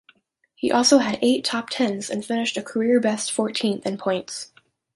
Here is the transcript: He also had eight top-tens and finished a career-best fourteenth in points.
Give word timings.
He 0.55 0.71
also 0.71 0.97
had 0.97 1.19
eight 1.21 1.45
top-tens 1.45 2.09
and 2.09 2.25
finished 2.25 2.57
a 2.57 2.63
career-best 2.63 3.31
fourteenth 3.31 3.85
in 3.85 3.99
points. 3.99 4.51